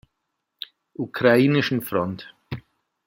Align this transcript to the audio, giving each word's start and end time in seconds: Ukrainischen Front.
Ukrainischen 0.95 1.79
Front. 1.83 2.33